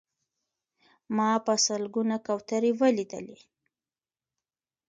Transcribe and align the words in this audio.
ما 1.15 1.29
په 1.45 1.53
سلګونه 1.65 2.15
کوترې 2.25 2.71
ولیدلې. 2.81 3.39